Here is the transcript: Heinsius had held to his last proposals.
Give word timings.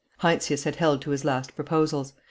Heinsius 0.23 0.63
had 0.63 0.77
held 0.77 1.03
to 1.03 1.11
his 1.11 1.23
last 1.23 1.55
proposals. 1.55 2.13